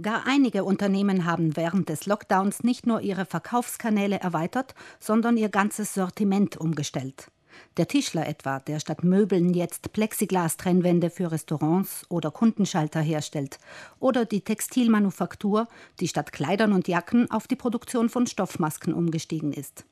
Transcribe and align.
Gar 0.00 0.28
einige 0.28 0.62
Unternehmen 0.62 1.24
haben 1.24 1.56
während 1.56 1.88
des 1.88 2.06
Lockdowns 2.06 2.62
nicht 2.62 2.86
nur 2.86 3.00
ihre 3.00 3.26
Verkaufskanäle 3.26 4.20
erweitert, 4.20 4.76
sondern 5.00 5.36
ihr 5.36 5.48
ganzes 5.48 5.92
Sortiment 5.92 6.56
umgestellt. 6.56 7.32
Der 7.76 7.88
Tischler 7.88 8.28
etwa, 8.28 8.60
der 8.60 8.78
statt 8.78 9.02
Möbeln 9.02 9.54
jetzt 9.54 9.92
Plexiglas-Trennwände 9.92 11.10
für 11.10 11.32
Restaurants 11.32 12.06
oder 12.08 12.30
Kundenschalter 12.30 13.00
herstellt. 13.00 13.58
Oder 13.98 14.24
die 14.24 14.42
Textilmanufaktur, 14.42 15.66
die 15.98 16.06
statt 16.06 16.30
Kleidern 16.30 16.72
und 16.72 16.86
Jacken 16.86 17.28
auf 17.32 17.48
die 17.48 17.56
Produktion 17.56 18.08
von 18.08 18.28
Stoffmasken 18.28 18.94
umgestiegen 18.94 19.52
ist. 19.52 19.84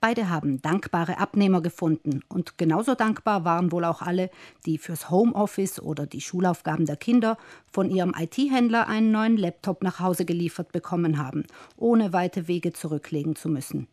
Beide 0.00 0.30
haben 0.30 0.62
dankbare 0.62 1.18
Abnehmer 1.18 1.60
gefunden 1.60 2.22
und 2.28 2.58
genauso 2.58 2.94
dankbar 2.94 3.44
waren 3.44 3.72
wohl 3.72 3.84
auch 3.84 4.02
alle, 4.02 4.30
die 4.66 4.78
fürs 4.78 5.10
Homeoffice 5.10 5.80
oder 5.80 6.06
die 6.06 6.20
Schulaufgaben 6.20 6.86
der 6.86 6.96
Kinder 6.96 7.36
von 7.70 7.90
ihrem 7.90 8.14
IT-Händler 8.18 8.88
einen 8.88 9.10
neuen 9.10 9.36
Laptop 9.36 9.82
nach 9.82 10.00
Hause 10.00 10.24
geliefert 10.24 10.72
bekommen 10.72 11.18
haben, 11.18 11.44
ohne 11.76 12.12
weite 12.12 12.48
Wege 12.48 12.72
zurücklegen 12.72 13.36
zu 13.36 13.48
müssen. 13.48 13.88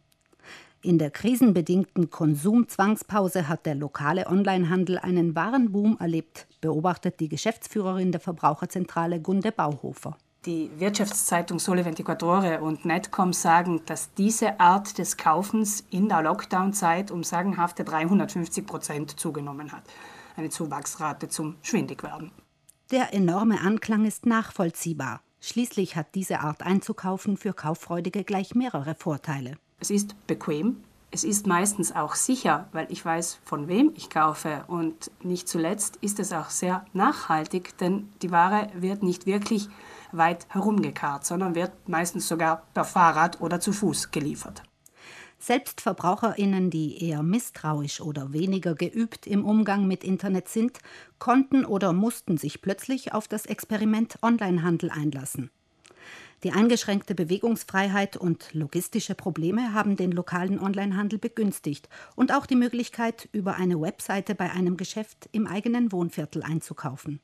In 0.85 0.99
der 0.99 1.09
krisenbedingten 1.09 2.11
Konsumzwangspause 2.11 3.47
hat 3.47 3.65
der 3.65 3.73
lokale 3.73 4.27
Onlinehandel 4.27 4.99
einen 4.99 5.33
wahren 5.33 5.71
Boom 5.71 5.97
erlebt, 5.99 6.45
beobachtet 6.61 7.19
die 7.19 7.27
Geschäftsführerin 7.27 8.11
der 8.11 8.21
Verbraucherzentrale 8.21 9.19
Gunde 9.19 9.51
Bauhofer. 9.51 10.15
Die 10.45 10.69
Wirtschaftszeitung 10.77 11.57
Sole 11.57 11.83
24 11.83 12.61
und 12.61 12.85
Netcom 12.85 13.33
sagen, 13.33 13.81
dass 13.87 14.13
diese 14.13 14.59
Art 14.59 14.99
des 14.99 15.17
Kaufens 15.17 15.83
in 15.89 16.07
der 16.07 16.21
Lockdown-Zeit 16.21 17.09
um 17.09 17.23
sagenhafte 17.23 17.83
350 17.83 18.67
Prozent 18.67 19.19
zugenommen 19.19 19.71
hat. 19.71 19.83
Eine 20.35 20.51
Zuwachsrate 20.51 21.29
zum 21.29 21.55
Schwindigwerden. 21.63 22.31
Der 22.91 23.11
enorme 23.15 23.59
Anklang 23.61 24.05
ist 24.05 24.27
nachvollziehbar. 24.27 25.21
Schließlich 25.41 25.95
hat 25.95 26.13
diese 26.13 26.41
Art 26.41 26.61
einzukaufen 26.61 27.37
für 27.37 27.53
Kauffreudige 27.53 28.23
gleich 28.23 28.53
mehrere 28.53 28.93
Vorteile. 28.93 29.57
Es 29.79 29.89
ist 29.89 30.15
bequem, 30.27 30.77
es 31.09 31.23
ist 31.23 31.47
meistens 31.47 31.95
auch 31.95 32.13
sicher, 32.13 32.67
weil 32.71 32.85
ich 32.91 33.03
weiß, 33.03 33.39
von 33.45 33.67
wem 33.67 33.93
ich 33.95 34.11
kaufe. 34.11 34.63
Und 34.67 35.09
nicht 35.23 35.47
zuletzt 35.47 35.97
ist 36.01 36.19
es 36.19 36.33
auch 36.33 36.51
sehr 36.51 36.85
nachhaltig, 36.93 37.77
denn 37.79 38.09
die 38.21 38.31
Ware 38.31 38.69
wird 38.75 39.01
nicht 39.01 39.25
wirklich 39.25 39.69
weit 40.11 40.47
herumgekarrt, 40.49 41.25
sondern 41.25 41.55
wird 41.55 41.87
meistens 41.87 42.27
sogar 42.27 42.63
per 42.73 42.85
Fahrrad 42.85 43.41
oder 43.41 43.59
zu 43.59 43.73
Fuß 43.73 44.11
geliefert. 44.11 44.63
Selbst 45.37 45.81
Verbraucherinnen, 45.81 46.69
die 46.69 47.03
eher 47.03 47.21
misstrauisch 47.21 48.01
oder 48.01 48.33
weniger 48.33 48.73
geübt 48.73 49.27
im 49.27 49.45
Umgang 49.45 49.85
mit 49.85 50.03
Internet 50.03 50.47
sind, 50.47 50.79
konnten 51.19 51.65
oder 51.65 51.93
mussten 51.93 52.37
sich 52.37 52.61
plötzlich 52.61 53.13
auf 53.13 53.27
das 53.27 53.45
Experiment 53.45 54.17
Onlinehandel 54.21 54.89
einlassen. 54.89 55.51
Die 56.43 56.51
eingeschränkte 56.51 57.15
Bewegungsfreiheit 57.15 58.17
und 58.17 58.53
logistische 58.53 59.15
Probleme 59.15 59.73
haben 59.73 59.95
den 59.95 60.11
lokalen 60.11 60.59
Onlinehandel 60.59 61.19
begünstigt 61.19 61.89
und 62.15 62.33
auch 62.33 62.45
die 62.45 62.55
Möglichkeit, 62.55 63.29
über 63.31 63.55
eine 63.55 63.81
Webseite 63.81 64.35
bei 64.35 64.51
einem 64.51 64.77
Geschäft 64.77 65.29
im 65.31 65.47
eigenen 65.47 65.91
Wohnviertel 65.91 66.43
einzukaufen. 66.43 67.19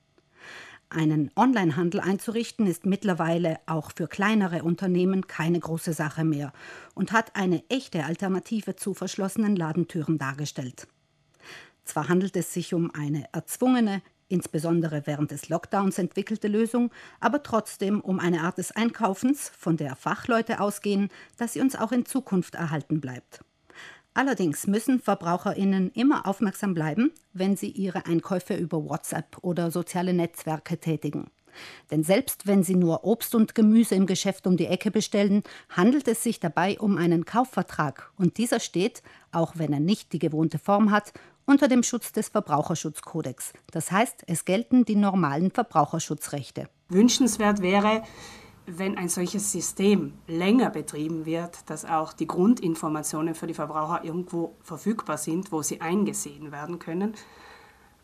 Einen 0.94 1.32
Onlinehandel 1.38 2.02
einzurichten 2.02 2.68
ist 2.68 2.86
mittlerweile 2.86 3.62
auch 3.66 3.94
für 3.96 4.10
kleinere 4.10 4.64
Unternehmen 4.64 5.26
keine 5.26 5.58
große 5.58 5.94
Sache 5.94 6.26
mehr 6.26 6.52
und 6.96 7.14
hat 7.14 7.34
eine 7.38 7.64
echte 7.70 8.04
Alternative 8.04 8.76
zu 8.76 8.94
verschlossenen 8.94 9.56
Ladentüren 9.56 10.18
dargestellt. 10.18 10.90
Zwar 11.86 12.10
handelt 12.10 12.36
es 12.36 12.54
sich 12.54 12.74
um 12.74 12.92
eine 12.94 13.24
erzwungene, 13.32 14.02
insbesondere 14.28 15.04
während 15.06 15.32
des 15.32 15.48
Lockdowns 15.48 15.98
entwickelte 15.98 16.50
Lösung, 16.50 16.92
aber 17.22 17.42
trotzdem 17.42 18.02
um 18.02 18.20
eine 18.20 18.42
Art 18.42 18.58
des 18.58 18.74
Einkaufens, 18.74 19.48
von 19.58 19.78
der 19.78 19.96
Fachleute 19.96 20.60
ausgehen, 20.60 21.08
dass 21.38 21.54
sie 21.54 21.62
uns 21.62 21.78
auch 21.78 21.94
in 21.94 22.06
Zukunft 22.06 22.56
erhalten 22.56 23.00
bleibt. 23.00 23.46
Allerdings 24.14 24.68
müssen 24.68 25.00
Verbraucherinnen 25.00 25.92
immer 25.92 26.28
aufmerksam 26.28 26.74
bleiben, 26.74 27.12
wenn 27.34 27.56
sie 27.56 27.70
ihre 27.70 28.06
Einkäufe 28.06 28.56
über 28.56 28.84
WhatsApp 28.84 29.38
oder 29.42 29.72
soziale 29.72 30.14
Netzwerke 30.14 30.78
tätigen. 30.78 31.32
Denn 31.90 32.04
selbst 32.04 32.48
wenn 32.48 32.64
Sie 32.64 32.76
nur 32.76 33.04
Obst 33.04 33.36
und 33.36 33.56
Gemüse 33.56 33.96
im 33.96 34.06
Geschäft 34.06 34.48
um 34.48 34.58
die 34.58 34.68
Ecke 34.68 34.92
bestellen, 34.92 35.44
handelt 35.70 36.08
es 36.08 36.24
sich 36.24 36.40
dabei 36.40 36.80
um 36.80 36.98
einen 36.98 37.26
Kaufvertrag 37.26 38.12
und 38.18 38.38
dieser 38.38 38.60
steht, 38.60 39.04
auch 39.32 39.54
wenn 39.56 39.74
er 39.74 39.80
nicht 39.80 40.14
die 40.14 40.20
gewohnte 40.20 40.60
Form 40.60 40.92
hat, 40.92 41.14
unter 41.46 41.68
dem 41.68 41.84
Schutz 41.84 42.12
des 42.12 42.30
Verbraucherschutzkodex. 42.30 43.54
Das 43.72 43.92
heißt, 43.92 44.24
es 44.28 44.46
gelten 44.46 44.86
die 44.86 44.96
normalen 44.96 45.52
Verbraucherschutzrechte. 45.52 46.70
Wünschenswert 46.88 47.62
wäre, 47.62 48.04
wenn 48.78 48.98
ein 48.98 49.10
solches 49.10 49.52
System 49.52 50.14
länger 50.28 50.70
betrieben 50.70 51.26
wird, 51.26 51.70
dass 51.70 51.86
auch 51.86 52.14
die 52.14 52.28
Grundinformationen 52.28 53.36
für 53.36 53.48
die 53.48 53.54
Verbraucher 53.54 54.04
irgendwo 54.04 54.56
verfügbar 54.62 55.18
sind, 55.18 55.52
wo 55.52 55.62
sie 55.62 55.82
eingesehen 55.82 56.52
werden 56.52 56.80
können. 56.80 57.14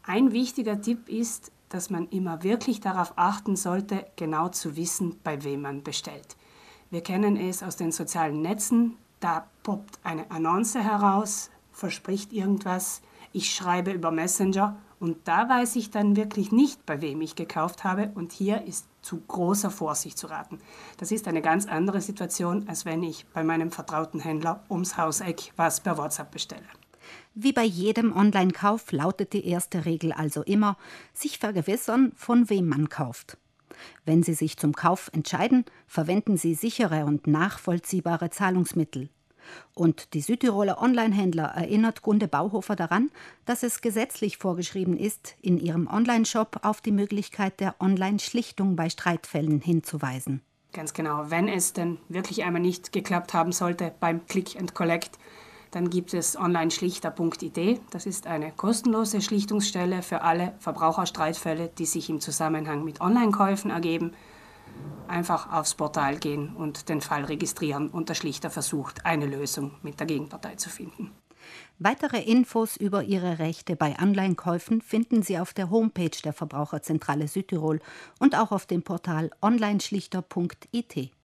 Ein 0.03 0.31
wichtiger 0.31 0.81
Tipp 0.81 1.09
ist, 1.09 1.51
dass 1.69 1.89
man 1.89 2.07
immer 2.09 2.43
wirklich 2.43 2.79
darauf 2.79 3.13
achten 3.15 3.55
sollte, 3.55 4.05
genau 4.15 4.49
zu 4.49 4.75
wissen, 4.75 5.19
bei 5.23 5.43
wem 5.43 5.61
man 5.61 5.83
bestellt. 5.83 6.37
Wir 6.89 7.01
kennen 7.01 7.35
es 7.35 7.63
aus 7.63 7.75
den 7.75 7.91
sozialen 7.91 8.41
Netzen, 8.41 8.95
da 9.19 9.47
poppt 9.63 9.99
eine 10.03 10.31
Annonce 10.31 10.75
heraus, 10.75 11.49
verspricht 11.71 12.31
irgendwas, 12.31 13.01
ich 13.33 13.53
schreibe 13.53 13.91
über 13.91 14.11
Messenger 14.11 14.77
und 14.99 15.27
da 15.27 15.47
weiß 15.47 15.75
ich 15.75 15.91
dann 15.91 16.15
wirklich 16.15 16.51
nicht, 16.51 16.85
bei 16.85 17.01
wem 17.01 17.21
ich 17.21 17.35
gekauft 17.35 17.83
habe 17.83 18.11
und 18.15 18.31
hier 18.31 18.63
ist 18.63 18.87
zu 19.01 19.21
großer 19.21 19.69
Vorsicht 19.69 20.17
zu 20.17 20.27
raten. 20.27 20.59
Das 20.97 21.11
ist 21.11 21.27
eine 21.27 21.41
ganz 21.41 21.67
andere 21.67 22.01
Situation, 22.01 22.67
als 22.67 22.85
wenn 22.85 23.03
ich 23.03 23.25
bei 23.27 23.43
meinem 23.43 23.71
vertrauten 23.71 24.19
Händler 24.19 24.63
ums 24.69 24.97
Hauseck 24.97 25.53
was 25.55 25.81
per 25.81 25.97
WhatsApp 25.97 26.31
bestelle. 26.31 26.65
Wie 27.35 27.53
bei 27.53 27.63
jedem 27.63 28.15
Online-Kauf 28.15 28.91
lautet 28.91 29.33
die 29.33 29.47
erste 29.47 29.85
Regel 29.85 30.11
also 30.11 30.41
immer, 30.41 30.77
sich 31.13 31.37
vergewissern, 31.37 32.11
von 32.15 32.49
wem 32.49 32.67
man 32.67 32.89
kauft. 32.89 33.37
Wenn 34.05 34.23
Sie 34.23 34.33
sich 34.33 34.57
zum 34.57 34.73
Kauf 34.73 35.09
entscheiden, 35.13 35.65
verwenden 35.85 36.37
Sie 36.37 36.55
sichere 36.55 37.05
und 37.05 37.27
nachvollziehbare 37.27 38.31
Zahlungsmittel. 38.31 39.09
Und 39.73 40.13
die 40.13 40.21
Südtiroler 40.21 40.81
Onlinehändler 40.81 41.45
erinnert 41.45 42.01
Gunde 42.01 42.27
Bauhofer 42.27 42.75
daran, 42.75 43.11
dass 43.45 43.63
es 43.63 43.81
gesetzlich 43.81 44.37
vorgeschrieben 44.37 44.97
ist, 44.97 45.35
in 45.41 45.57
ihrem 45.57 45.87
Onlineshop 45.87 46.59
auf 46.63 46.81
die 46.81 46.91
Möglichkeit 46.91 47.59
der 47.59 47.75
Online-Schlichtung 47.79 48.75
bei 48.75 48.89
Streitfällen 48.89 49.61
hinzuweisen. 49.61 50.41
Ganz 50.73 50.93
genau. 50.93 51.25
Wenn 51.29 51.47
es 51.47 51.73
denn 51.73 51.97
wirklich 52.09 52.43
einmal 52.43 52.61
nicht 52.61 52.91
geklappt 52.91 53.33
haben 53.33 53.51
sollte 53.51 53.93
beim 53.99 54.25
Click 54.27 54.55
and 54.59 54.75
Collect, 54.75 55.17
dann 55.71 55.89
gibt 55.89 56.13
es 56.13 56.37
onlineschlichter.id. 56.37 57.81
Das 57.89 58.05
ist 58.05 58.27
eine 58.27 58.51
kostenlose 58.51 59.21
Schlichtungsstelle 59.21 60.01
für 60.01 60.21
alle 60.21 60.53
Verbraucherstreitfälle, 60.59 61.69
die 61.77 61.85
sich 61.85 62.09
im 62.09 62.21
Zusammenhang 62.21 62.83
mit 62.83 63.01
Online-Käufen 63.01 63.71
ergeben 63.71 64.13
einfach 65.09 65.51
aufs 65.51 65.75
Portal 65.75 66.17
gehen 66.17 66.55
und 66.55 66.89
den 66.89 67.01
Fall 67.01 67.25
registrieren 67.25 67.89
und 67.89 68.09
der 68.09 68.15
Schlichter 68.15 68.49
versucht, 68.49 69.05
eine 69.05 69.25
Lösung 69.25 69.71
mit 69.81 69.99
der 69.99 70.07
Gegenpartei 70.07 70.55
zu 70.55 70.69
finden. 70.69 71.11
Weitere 71.79 72.21
Infos 72.21 72.75
über 72.75 73.03
Ihre 73.03 73.39
Rechte 73.39 73.75
bei 73.75 73.95
Online-Käufen 74.01 74.81
finden 74.81 75.21
Sie 75.21 75.37
auf 75.37 75.53
der 75.53 75.69
Homepage 75.69 76.09
der 76.23 76.33
Verbraucherzentrale 76.33 77.27
Südtirol 77.27 77.79
und 78.19 78.35
auch 78.35 78.51
auf 78.51 78.65
dem 78.65 78.81
Portal 78.81 79.29
onlineschlichter.it. 79.41 81.11